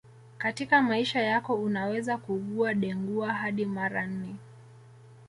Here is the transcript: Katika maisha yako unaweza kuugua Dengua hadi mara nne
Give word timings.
Katika 0.37 0.81
maisha 0.81 1.21
yako 1.21 1.55
unaweza 1.55 2.17
kuugua 2.17 2.73
Dengua 2.73 3.33
hadi 3.33 3.65
mara 3.65 4.07
nne 4.07 4.35